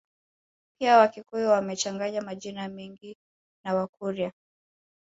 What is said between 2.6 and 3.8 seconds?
mengi na